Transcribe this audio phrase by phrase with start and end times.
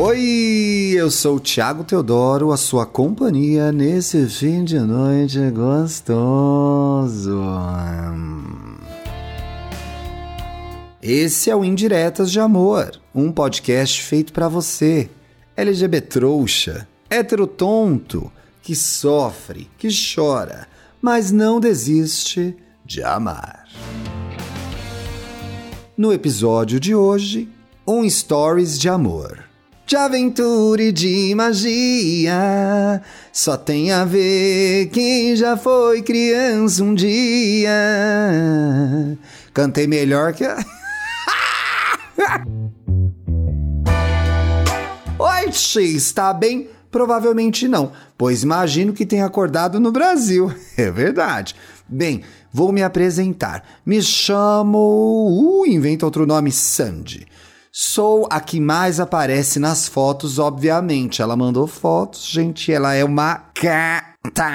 [0.00, 7.42] Oi, eu sou o Thiago Teodoro, a sua companhia nesse fim de noite gostoso.
[11.02, 15.10] Esse é o Indiretas de Amor, um podcast feito para você,
[15.56, 18.30] LGBT trouxa, hétero tonto,
[18.62, 20.68] que sofre, que chora,
[21.02, 23.64] mas não desiste de amar.
[25.96, 27.48] No episódio de hoje,
[27.84, 29.47] um Stories de Amor.
[29.88, 33.00] De aventura e de magia,
[33.32, 37.72] só tem a ver quem já foi criança um dia.
[39.54, 40.44] Cantei melhor que.
[45.18, 45.46] Oi,
[45.96, 46.68] está bem?
[46.90, 50.52] Provavelmente não, pois imagino que tenha acordado no Brasil.
[50.76, 51.56] É verdade.
[51.88, 53.64] Bem, vou me apresentar.
[53.86, 55.62] Me chamo.
[55.62, 57.26] Uh, inventa outro nome, Sandy.
[57.70, 61.20] Sou a que mais aparece nas fotos, obviamente.
[61.20, 62.72] Ela mandou fotos, gente.
[62.72, 64.50] Ela é uma gata.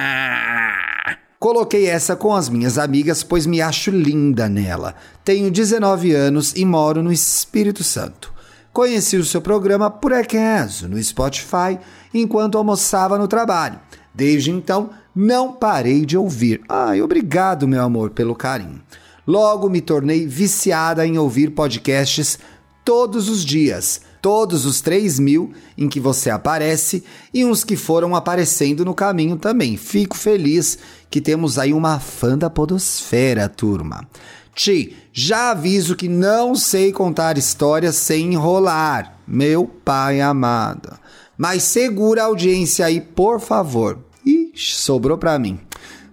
[1.39, 4.95] Coloquei essa com as minhas amigas, pois me acho linda nela.
[5.23, 8.33] Tenho 19 anos e moro no Espírito Santo.
[8.71, 11.77] Conheci o seu programa por acaso no Spotify
[12.13, 13.79] enquanto almoçava no trabalho.
[14.15, 16.61] Desde então, não parei de ouvir.
[16.67, 18.81] Ai, obrigado, meu amor, pelo carinho.
[19.25, 22.39] Logo me tornei viciada em ouvir podcasts
[22.83, 27.03] todos os dias, todos os 3 mil em que você aparece
[27.33, 29.77] e uns que foram aparecendo no caminho também.
[29.77, 30.77] Fico feliz
[31.09, 34.07] que temos aí uma fã da Podosfera, turma.
[34.55, 40.97] Ti, já aviso que não sei contar histórias sem enrolar, meu pai amado.
[41.37, 43.97] Mas segura a audiência aí, por favor.
[44.25, 45.59] Ixi, sobrou para mim.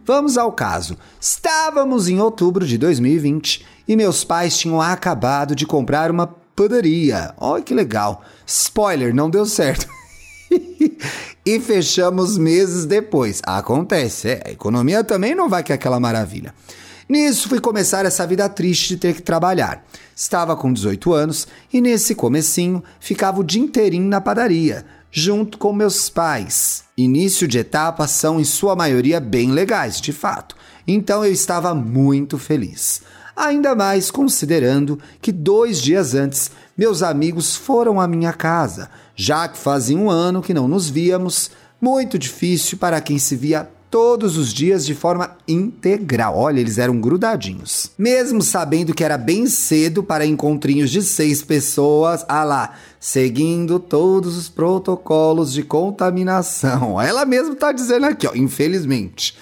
[0.05, 0.97] Vamos ao caso.
[1.21, 6.27] Estávamos em outubro de 2020 e meus pais tinham acabado de comprar uma
[6.61, 7.33] padaria.
[7.39, 8.23] Olha que legal.
[8.47, 9.89] Spoiler, não deu certo.
[11.47, 13.41] e fechamos meses depois.
[13.45, 16.55] Acontece, é, a economia também não vai que é aquela maravilha.
[17.09, 19.85] Nisso fui começar essa vida triste de ter que trabalhar.
[20.15, 25.73] Estava com 18 anos e nesse comecinho ficava o dia inteirinho na padaria, junto com
[25.73, 26.85] meus pais.
[26.97, 30.55] Início de etapa são em sua maioria bem legais, de fato.
[30.87, 33.03] Então eu estava muito feliz.
[33.37, 39.59] Ainda mais considerando que dois dias antes meus amigos foram à minha casa, já que
[39.59, 44.53] fazia um ano que não nos víamos, muito difícil para quem se via todos os
[44.53, 46.37] dias de forma integral.
[46.37, 47.91] Olha, eles eram grudadinhos.
[47.99, 54.37] Mesmo sabendo que era bem cedo para encontrinhos de seis pessoas, ah lá, seguindo todos
[54.37, 57.01] os protocolos de contaminação.
[57.01, 59.37] Ela mesmo tá dizendo aqui, ó, infelizmente.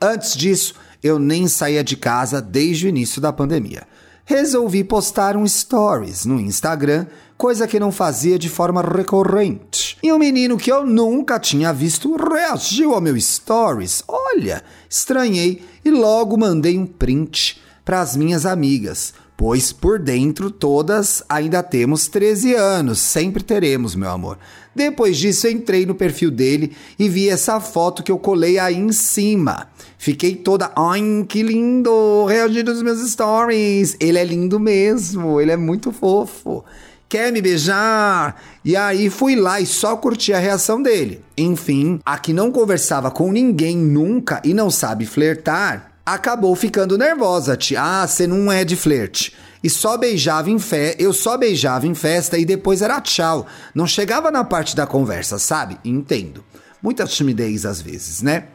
[0.00, 3.86] Antes disso, eu nem saía de casa desde o início da pandemia
[4.24, 7.06] resolvi postar um stories no Instagram,
[7.36, 9.98] coisa que não fazia de forma recorrente.
[10.02, 14.02] E um menino que eu nunca tinha visto reagiu ao meu stories.
[14.08, 21.22] Olha, estranhei e logo mandei um print para as minhas amigas, pois por dentro todas
[21.28, 24.38] ainda temos 13 anos, sempre teremos, meu amor.
[24.74, 28.90] Depois disso, entrei no perfil dele e vi essa foto que eu colei aí em
[28.90, 29.68] cima.
[29.96, 33.96] Fiquei toda, ai, que lindo, reagindo aos meus stories.
[34.00, 36.64] Ele é lindo mesmo, ele é muito fofo.
[37.08, 38.42] Quer me beijar?
[38.64, 41.20] E aí fui lá e só curti a reação dele.
[41.38, 47.56] Enfim, a que não conversava com ninguém nunca e não sabe flertar, acabou ficando nervosa.
[47.56, 47.82] Tia.
[47.82, 49.34] Ah, você não é de flerte
[49.64, 53.46] e só beijava em fé, eu só beijava em festa e depois era tchau.
[53.74, 55.78] Não chegava na parte da conversa, sabe?
[55.82, 56.44] Entendo.
[56.82, 58.48] Muita timidez às vezes, né?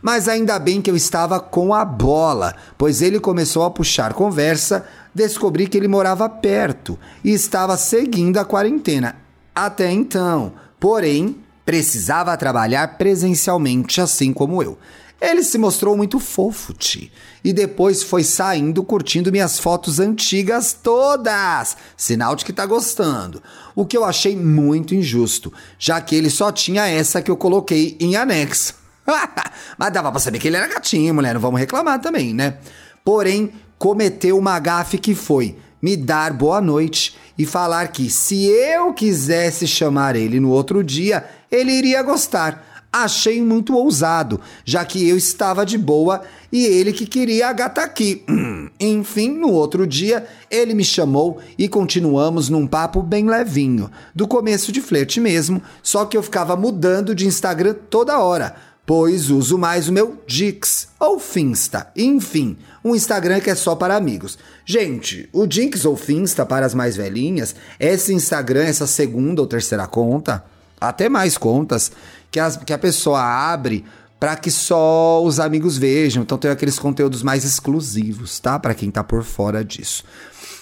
[0.00, 4.86] Mas ainda bem que eu estava com a bola, pois ele começou a puxar conversa,
[5.14, 9.16] descobri que ele morava perto e estava seguindo a quarentena.
[9.54, 14.78] Até então, porém, precisava trabalhar presencialmente, assim como eu.
[15.20, 17.10] Ele se mostrou muito fofo, Ti.
[17.42, 21.76] E depois foi saindo curtindo minhas fotos antigas todas.
[21.96, 23.42] Sinal de que tá gostando.
[23.74, 27.96] O que eu achei muito injusto, já que ele só tinha essa que eu coloquei
[28.00, 28.74] em anexo.
[29.78, 31.34] Mas dava pra saber que ele era gatinho, mulher.
[31.34, 32.58] Não vamos reclamar também, né?
[33.04, 38.94] Porém, cometeu uma gafe que foi me dar boa noite e falar que se eu
[38.94, 45.16] quisesse chamar ele no outro dia, ele iria gostar achei muito ousado, já que eu
[45.16, 48.24] estava de boa e ele que queria a gata aqui.
[48.78, 54.70] Enfim, no outro dia, ele me chamou e continuamos num papo bem levinho, do começo
[54.70, 58.54] de flerte mesmo, só que eu ficava mudando de Instagram toda hora.
[58.86, 61.90] pois uso mais o meu Dix ou Finsta.
[61.96, 64.38] Enfim, um Instagram que é só para amigos.
[64.64, 69.86] Gente, o Dix ou Finsta para as mais velhinhas, esse Instagram, essa segunda ou terceira
[69.86, 70.44] conta,
[70.80, 71.90] até mais contas,
[72.34, 73.84] que, as, que a pessoa abre
[74.18, 76.24] para que só os amigos vejam.
[76.24, 78.58] Então tem aqueles conteúdos mais exclusivos, tá?
[78.58, 80.02] Para quem tá por fora disso.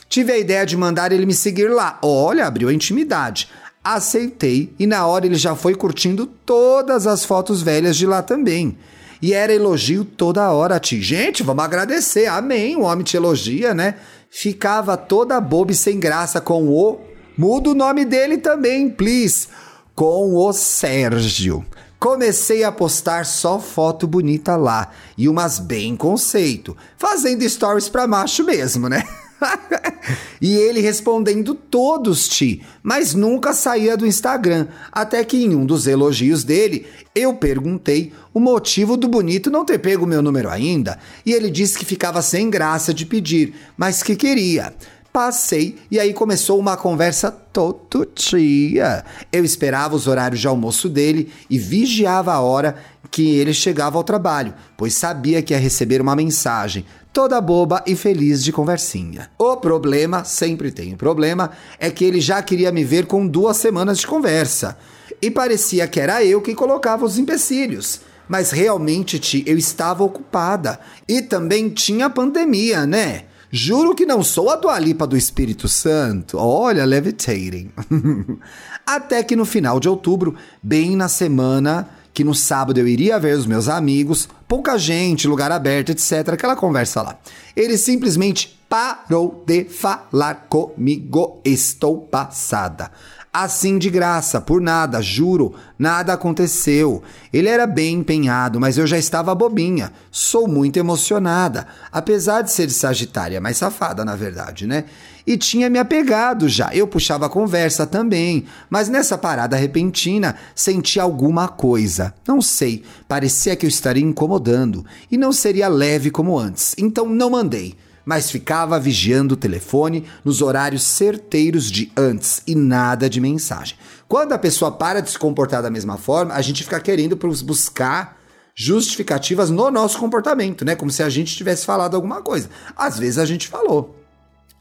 [0.06, 1.98] Tive a ideia de mandar ele me seguir lá.
[2.02, 3.48] Olha, abriu a intimidade.
[3.82, 8.76] Aceitei e na hora ele já foi curtindo todas as fotos velhas de lá também.
[9.22, 11.00] E era elogio toda hora, Ti.
[11.00, 12.26] Gente, vamos agradecer.
[12.26, 12.76] Amém.
[12.76, 13.94] O homem te elogia, né?
[14.28, 17.00] Ficava toda boba e sem graça com o.
[17.38, 19.48] Muda o nome dele também, please.
[19.94, 21.64] Com o Sérgio.
[22.00, 28.42] Comecei a postar só foto bonita lá e umas bem conceito, fazendo stories pra macho
[28.42, 29.04] mesmo, né?
[30.40, 34.66] e ele respondendo todos, Ti, mas nunca saía do Instagram.
[34.90, 39.78] Até que em um dos elogios dele, eu perguntei o motivo do bonito não ter
[39.78, 40.98] pego meu número ainda.
[41.24, 44.74] E ele disse que ficava sem graça de pedir, mas que queria.
[45.12, 49.04] Passei e aí começou uma conversa todo dia.
[49.30, 52.76] Eu esperava os horários de almoço dele e vigiava a hora
[53.10, 57.94] que ele chegava ao trabalho, pois sabia que ia receber uma mensagem, toda boba e
[57.94, 59.30] feliz de conversinha.
[59.38, 63.58] O problema, sempre tem um problema, é que ele já queria me ver com duas
[63.58, 64.78] semanas de conversa.
[65.20, 68.00] E parecia que era eu que colocava os empecilhos.
[68.26, 70.80] Mas realmente, Ti, eu estava ocupada.
[71.06, 73.24] E também tinha pandemia, né?
[73.54, 76.38] Juro que não sou a Dualipa do Espírito Santo.
[76.38, 77.70] Olha, levitating.
[78.86, 83.36] Até que no final de outubro, bem na semana que no sábado eu iria ver
[83.36, 86.30] os meus amigos, pouca gente, lugar aberto, etc.
[86.30, 87.18] Aquela conversa lá.
[87.54, 91.42] Ele simplesmente parou de falar comigo.
[91.44, 92.90] Estou passada.
[93.34, 97.02] Assim de graça, por nada, juro, nada aconteceu.
[97.32, 99.90] Ele era bem empenhado, mas eu já estava bobinha.
[100.10, 104.84] Sou muito emocionada, apesar de ser Sagitária, mais safada na verdade, né?
[105.26, 106.74] E tinha me apegado já.
[106.74, 112.12] Eu puxava a conversa também, mas nessa parada repentina senti alguma coisa.
[112.28, 116.74] Não sei, parecia que eu estaria incomodando e não seria leve como antes.
[116.76, 123.08] Então não mandei mas ficava vigiando o telefone nos horários certeiros de antes e nada
[123.08, 123.76] de mensagem.
[124.08, 128.18] Quando a pessoa para de se comportar da mesma forma, a gente fica querendo buscar
[128.54, 130.76] justificativas no nosso comportamento, né?
[130.76, 132.50] Como se a gente tivesse falado alguma coisa.
[132.76, 133.96] Às vezes a gente falou,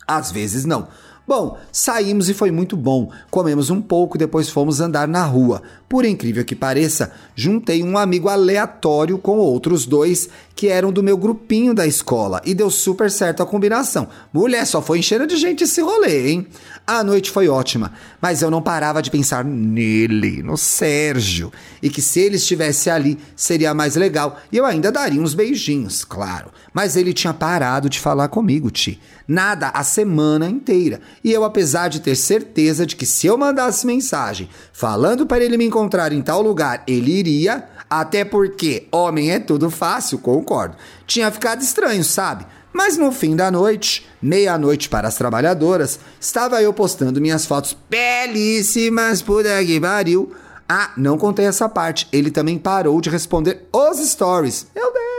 [0.07, 0.87] às vezes não.
[1.31, 3.09] Bom, saímos e foi muito bom.
[3.29, 5.61] Comemos um pouco, depois fomos andar na rua.
[5.87, 11.17] Por incrível que pareça, juntei um amigo aleatório com outros dois que eram do meu
[11.17, 14.09] grupinho da escola e deu super certo a combinação.
[14.33, 16.47] Mulher, só foi enchendo de gente esse rolê, hein?
[16.85, 21.51] A noite foi ótima, mas eu não parava de pensar nele, no Sérgio,
[21.81, 26.03] e que se ele estivesse ali seria mais legal e eu ainda daria uns beijinhos,
[26.03, 26.51] claro.
[26.73, 28.99] Mas ele tinha parado de falar comigo, Ti.
[29.31, 30.99] Nada a semana inteira.
[31.23, 35.55] E eu, apesar de ter certeza de que se eu mandasse mensagem falando para ele
[35.55, 40.75] me encontrar em tal lugar, ele iria, até porque homem é tudo fácil, concordo.
[41.07, 42.45] Tinha ficado estranho, sabe?
[42.73, 49.21] Mas no fim da noite, meia-noite para as trabalhadoras, estava eu postando minhas fotos belíssimas
[49.21, 50.33] por aqui, pariu.
[50.67, 52.05] Ah, não contei essa parte.
[52.11, 54.67] Ele também parou de responder os stories.
[54.75, 55.10] Meu Deus!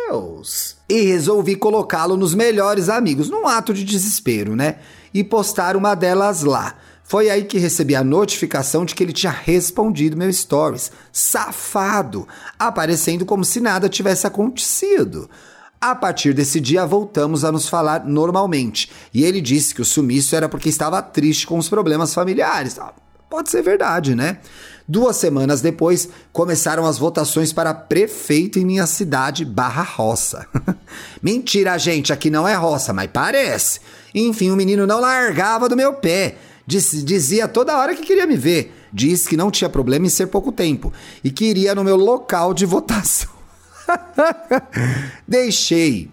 [0.88, 4.76] E resolvi colocá-lo nos melhores amigos, num ato de desespero, né?
[5.12, 6.76] E postar uma delas lá.
[7.04, 10.90] Foi aí que recebi a notificação de que ele tinha respondido meu stories.
[11.12, 12.26] Safado!
[12.58, 15.28] Aparecendo como se nada tivesse acontecido.
[15.80, 18.90] A partir desse dia, voltamos a nos falar normalmente.
[19.12, 22.78] E ele disse que o sumiço era porque estava triste com os problemas familiares.
[23.32, 24.40] Pode ser verdade, né?
[24.86, 30.46] Duas semanas depois, começaram as votações para prefeito em minha cidade barra roça.
[31.22, 33.80] Mentira, gente, aqui não é roça, mas parece.
[34.14, 36.36] Enfim, o menino não largava do meu pé.
[36.66, 38.70] Diz, dizia toda hora que queria me ver.
[38.92, 40.92] Disse que não tinha problema em ser pouco tempo
[41.24, 43.30] e que iria no meu local de votação.
[45.26, 46.10] Deixei.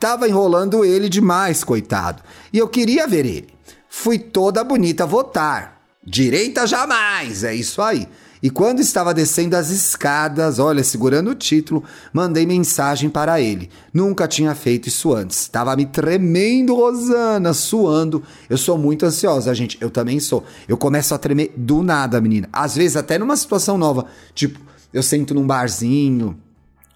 [0.00, 2.24] Tava enrolando ele demais, coitado.
[2.52, 3.54] E eu queria ver ele.
[3.88, 5.79] Fui toda bonita votar.
[6.02, 8.08] Direita jamais, é isso aí.
[8.42, 13.68] E quando estava descendo as escadas, olha, segurando o título, mandei mensagem para ele.
[13.92, 15.46] Nunca tinha feito isso antes.
[15.46, 18.22] Tava me tremendo, Rosana, suando.
[18.48, 19.76] Eu sou muito ansiosa, gente.
[19.78, 20.42] Eu também sou.
[20.66, 22.48] Eu começo a tremer do nada, menina.
[22.50, 24.06] Às vezes até numa situação nova.
[24.34, 24.58] Tipo,
[24.94, 26.34] eu sento num barzinho,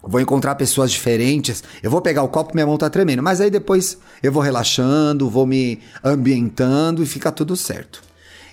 [0.01, 3.51] vou encontrar pessoas diferentes, eu vou pegar o copo, minha mão tá tremendo, mas aí
[3.51, 8.03] depois eu vou relaxando, vou me ambientando e fica tudo certo.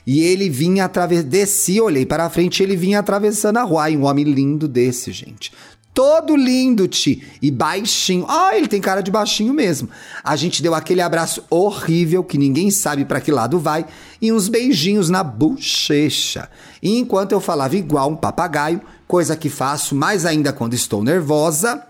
[0.07, 4.05] E ele vinha através, desci, olhei para frente, ele vinha atravessando a rua, e um
[4.05, 5.53] homem lindo desse, gente.
[5.95, 8.25] todo lindo, Ti, e baixinho.
[8.27, 9.91] Ah, ele tem cara de baixinho mesmo.
[10.25, 13.85] A gente deu aquele abraço horrível que ninguém sabe para que lado vai
[14.21, 16.49] e uns beijinhos na bochecha.
[16.83, 21.87] E enquanto eu falava igual um papagaio, coisa que faço mais ainda quando estou nervosa,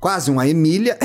[0.00, 0.98] quase uma Emília,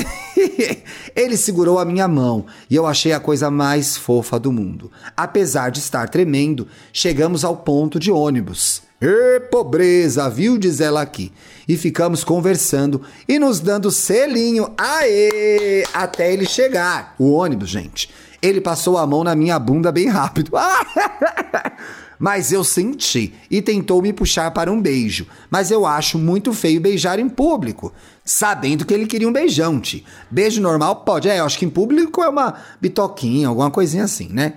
[1.14, 4.90] ele segurou a minha mão e eu achei a coisa mais fofa do mundo.
[5.16, 8.82] Apesar de estar tremendo, chegamos ao ponto de ônibus.
[9.00, 10.56] Ê, pobreza, viu?
[10.56, 11.32] Diz ela aqui.
[11.66, 17.14] E ficamos conversando e nos dando selinho, aê, até ele chegar.
[17.18, 18.08] O ônibus, gente.
[18.40, 20.52] Ele passou a mão na minha bunda bem rápido.
[22.22, 25.26] Mas eu senti e tentou me puxar para um beijo.
[25.50, 27.92] Mas eu acho muito feio beijar em público,
[28.24, 30.04] sabendo que ele queria um beijão, Ti.
[30.30, 34.28] Beijo normal pode, é, eu acho que em público é uma bitoquinha, alguma coisinha assim,
[34.28, 34.54] né?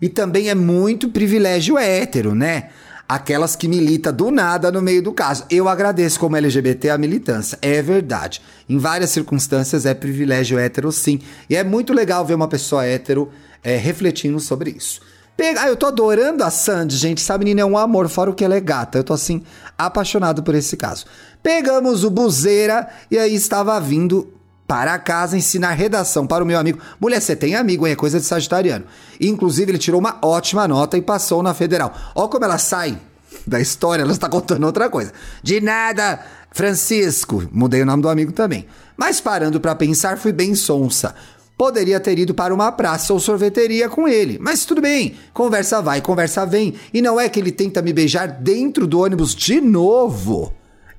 [0.00, 2.68] E também é muito privilégio hétero, né?
[3.08, 5.44] aquelas que milita do nada no meio do caso.
[5.50, 8.40] Eu agradeço como LGBT a militância, é verdade.
[8.68, 11.18] Em várias circunstâncias é privilégio hétero sim.
[11.50, 13.28] E é muito legal ver uma pessoa hétero
[13.62, 15.00] é, refletindo sobre isso.
[15.36, 15.62] Pega...
[15.62, 17.22] Ah, eu tô adorando a Sandy, gente.
[17.22, 18.98] Essa menina é um amor, fora o que ela é gata.
[18.98, 19.42] Eu tô assim,
[19.76, 21.06] apaixonado por esse caso.
[21.42, 24.32] Pegamos o Buzeira e aí estava vindo
[24.66, 26.78] para casa ensinar redação para o meu amigo.
[27.00, 27.92] Mulher, você tem amigo, hein?
[27.92, 28.86] É coisa de sagitariano.
[29.20, 31.94] Inclusive, ele tirou uma ótima nota e passou na federal.
[32.14, 32.98] Olha como ela sai
[33.46, 35.12] da história, ela está contando outra coisa.
[35.42, 36.20] De nada,
[36.52, 37.48] Francisco.
[37.50, 38.66] Mudei o nome do amigo também.
[38.96, 41.14] Mas parando para pensar, fui bem sonsa.
[41.62, 46.00] Poderia ter ido para uma praça ou sorveteria com ele, mas tudo bem, conversa vai,
[46.00, 46.74] conversa vem.
[46.92, 50.52] E não é que ele tenta me beijar dentro do ônibus de novo.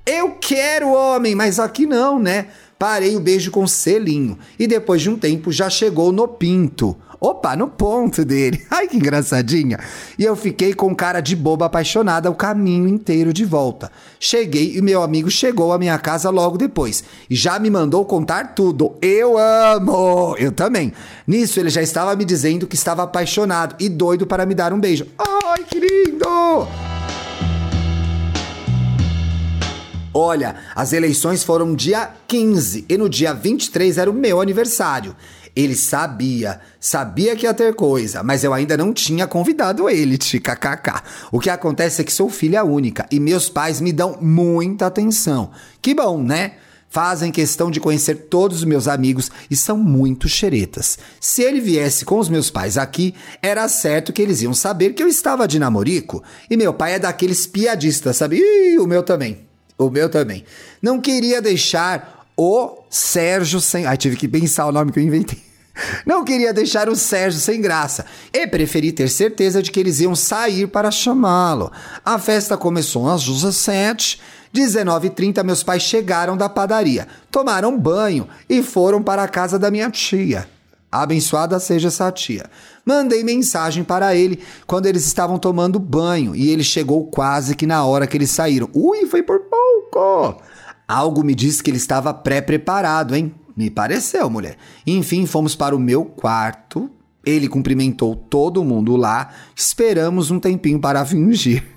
[0.05, 2.48] Eu quero homem, mas aqui não, né?
[2.79, 6.96] Parei o beijo com selinho e depois de um tempo já chegou no pinto.
[7.25, 8.62] Opa, no ponto dele.
[8.70, 9.80] Ai, que engraçadinha.
[10.20, 13.89] E eu fiquei com cara de boba apaixonada o caminho inteiro de volta.
[14.20, 18.53] Cheguei e meu amigo chegou à minha casa logo depois e já me mandou contar
[18.53, 18.98] tudo.
[19.01, 20.36] Eu amo!
[20.38, 20.92] Eu também.
[21.25, 24.80] Nisso ele já estava me dizendo que estava apaixonado e doido para me dar um
[24.82, 25.08] beijo.
[25.18, 26.68] Ai, que lindo!
[30.13, 35.15] Olha, as eleições foram dia 15 e no dia 23 era o meu aniversário.
[35.55, 41.03] Ele sabia, sabia que ia ter coisa, mas eu ainda não tinha convidado ele, kkk.
[41.31, 45.51] O que acontece é que sou filha única e meus pais me dão muita atenção.
[45.81, 46.53] Que bom, né?
[46.89, 51.00] Fazem questão de conhecer todos os meus amigos e são muito xeretas.
[51.19, 55.01] Se ele viesse com os meus pais aqui, era certo que eles iam saber que
[55.01, 56.24] eu estava de namorico.
[56.48, 58.38] E meu pai é daqueles piadistas, sabe?
[58.38, 59.39] Ih, o meu também.
[59.75, 60.45] O meu também.
[60.83, 63.85] Não queria deixar o Sérgio sem.
[63.85, 65.41] Ai, tive que pensar o nome que eu inventei.
[66.05, 70.15] Não queria deixar o Sérgio sem graça e preferi ter certeza de que eles iam
[70.15, 71.71] sair para chamá-lo.
[72.05, 74.21] A festa começou às 17
[74.53, 79.89] 19h30, meus pais chegaram da padaria, tomaram banho e foram para a casa da minha
[79.89, 80.47] tia.
[80.91, 82.45] Abençoada seja essa tia.
[82.85, 87.83] Mandei mensagem para ele quando eles estavam tomando banho e ele chegou quase que na
[87.83, 88.69] hora que eles saíram.
[88.75, 90.39] Ui, foi por pouco!
[90.93, 93.33] Algo me disse que ele estava pré-preparado, hein?
[93.57, 94.57] Me pareceu, mulher.
[94.85, 96.88] Enfim, fomos para o meu quarto.
[97.25, 99.31] Ele cumprimentou todo mundo lá.
[99.55, 101.63] Esperamos um tempinho para fingir.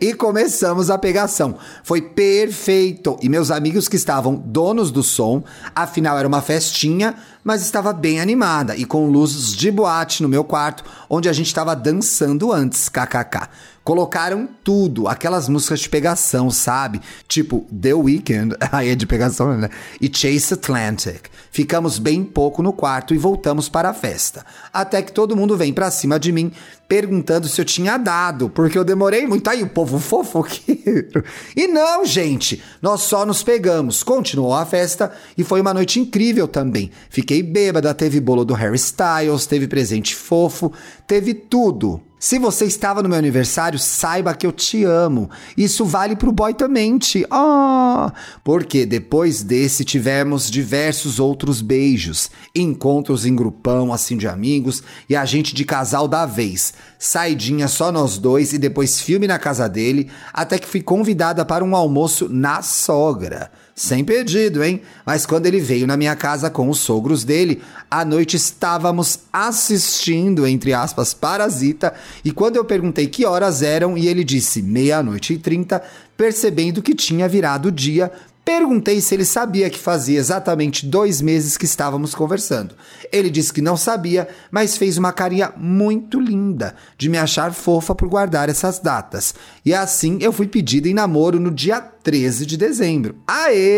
[0.00, 1.56] E começamos a pegação.
[1.84, 3.16] Foi perfeito.
[3.22, 8.20] E meus amigos que estavam donos do som, afinal era uma festinha, mas estava bem
[8.20, 12.88] animada e com luzes de boate no meu quarto, onde a gente estava dançando antes,
[12.88, 13.48] kkk.
[13.82, 17.00] Colocaram tudo, aquelas músicas de pegação, sabe?
[17.26, 19.70] Tipo The Weeknd, aí é de pegação, né?
[20.00, 21.28] E Chase Atlantic.
[21.50, 24.44] Ficamos bem pouco no quarto e voltamos para a festa.
[24.72, 26.52] Até que todo mundo vem pra cima de mim
[26.90, 29.48] perguntando se eu tinha dado, porque eu demorei muito.
[29.48, 31.24] Aí o povo fofoqueiro.
[31.56, 34.02] E não, gente, nós só nos pegamos.
[34.02, 36.90] Continuou a festa e foi uma noite incrível também.
[37.08, 40.72] Fiquei bêbada, teve bolo do Harry Styles, teve presente fofo,
[41.06, 42.02] teve tudo.
[42.18, 45.30] Se você estava no meu aniversário, saiba que eu te amo.
[45.56, 47.24] Isso vale pro boy também, te.
[47.30, 48.12] Ah!
[48.44, 55.24] Porque depois desse tivemos diversos outros beijos, encontros em grupão assim de amigos e a
[55.24, 56.74] gente de casal da vez.
[56.98, 61.64] Saidinha só nós dois e depois filme na casa dele, até que fui convidada para
[61.64, 63.50] um almoço na sogra.
[63.80, 64.82] Sem pedido, hein?
[65.06, 70.46] Mas quando ele veio na minha casa com os sogros dele, à noite estávamos assistindo,
[70.46, 75.38] entre aspas, Parasita, e quando eu perguntei que horas eram e ele disse meia-noite e
[75.38, 75.82] trinta,
[76.14, 78.12] percebendo que tinha virado dia,
[78.44, 82.74] Perguntei se ele sabia que fazia exatamente dois meses que estávamos conversando.
[83.12, 87.94] Ele disse que não sabia, mas fez uma carinha muito linda de me achar fofa
[87.94, 89.34] por guardar essas datas.
[89.64, 93.16] E assim eu fui pedida em namoro no dia 13 de dezembro.
[93.26, 93.70] Aê!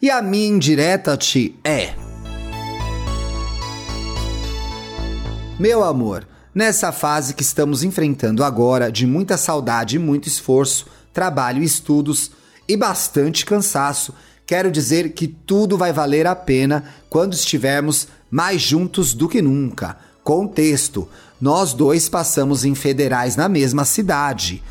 [0.00, 1.92] E a minha indireta, Ti, é.
[5.58, 11.62] Meu amor, nessa fase que estamos enfrentando agora, de muita saudade e muito esforço, trabalho
[11.62, 12.30] e estudos
[12.68, 14.14] e bastante cansaço,
[14.46, 19.96] quero dizer que tudo vai valer a pena quando estivermos mais juntos do que nunca.
[20.22, 21.08] Contexto:
[21.40, 24.62] nós dois passamos em federais na mesma cidade.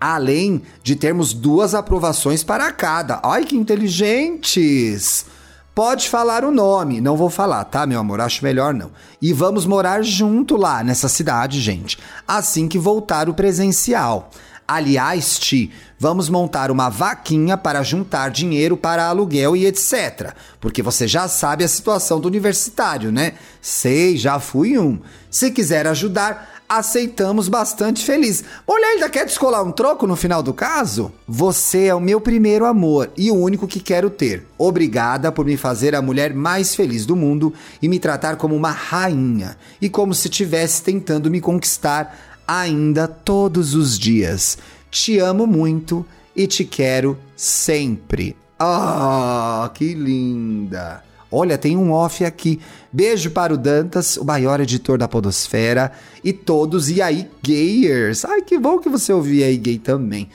[0.00, 3.20] Além de termos duas aprovações para cada.
[3.22, 5.26] Ai que inteligentes!
[5.74, 8.20] Pode falar o nome, não vou falar, tá, meu amor?
[8.20, 8.92] Acho melhor não.
[9.20, 14.30] E vamos morar junto lá nessa cidade, gente, assim que voltar o presencial.
[14.66, 20.32] Aliás, Ti, vamos montar uma vaquinha para juntar dinheiro para aluguel e etc.
[20.58, 23.34] Porque você já sabe a situação do universitário, né?
[23.60, 24.98] Sei, já fui um.
[25.30, 28.42] Se quiser ajudar, aceitamos bastante feliz.
[28.66, 31.12] Mulher, ainda quer descolar um troco no final do caso?
[31.28, 34.46] Você é o meu primeiro amor e o único que quero ter.
[34.56, 37.52] Obrigada por me fazer a mulher mais feliz do mundo
[37.82, 43.74] e me tratar como uma rainha e como se estivesse tentando me conquistar ainda todos
[43.74, 44.58] os dias.
[44.90, 48.36] Te amo muito e te quero sempre.
[48.58, 51.02] Ah, que linda!
[51.30, 52.60] Olha, tem um off aqui.
[52.92, 55.90] Beijo para o Dantas, o maior editor da Podosfera,
[56.22, 58.24] e todos e aí gayers.
[58.24, 60.28] Ai, que bom que você ouvia aí gay também.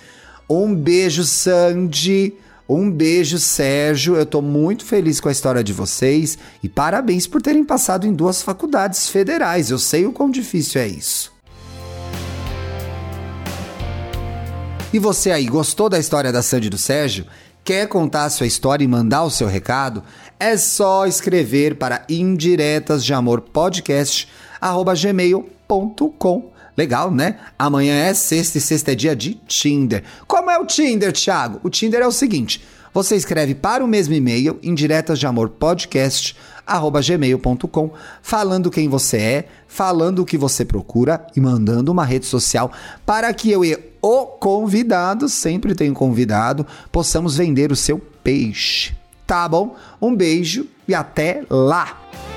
[0.49, 2.33] Um beijo, Sandy.
[2.67, 4.17] Um beijo, Sérgio.
[4.17, 8.13] Eu tô muito feliz com a história de vocês e parabéns por terem passado em
[8.13, 9.71] duas faculdades federais.
[9.71, 11.31] Eu sei o quão difícil é isso.
[14.91, 17.27] E você aí, gostou da história da Sandy e do Sérgio?
[17.63, 20.01] Quer contar a sua história e mandar o seu recado?
[20.39, 24.27] É só escrever para indiretas de amor podcast
[24.99, 26.51] gmail.com.
[26.75, 27.37] Legal, né?
[27.57, 30.03] Amanhã é sexta e sexta é dia de Tinder.
[30.25, 31.59] Como é o Tinder, Thiago?
[31.61, 36.35] O Tinder é o seguinte: você escreve para o mesmo e-mail, indiretas de amor podcast
[37.03, 37.91] gmail.com,
[38.23, 42.71] falando quem você é, falando o que você procura e mandando uma rede social
[43.05, 48.93] para que eu e o convidado, sempre tenho convidado, possamos vender o seu peixe.
[49.25, 49.75] Tá bom?
[50.01, 52.28] Um beijo e até lá!